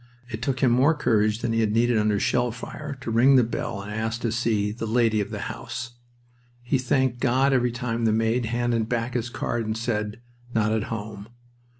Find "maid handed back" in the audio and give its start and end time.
8.11-9.13